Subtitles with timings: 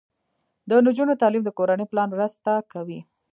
[0.69, 2.99] د نجونو تعلیم د کورنۍ پلان مرسته کوي.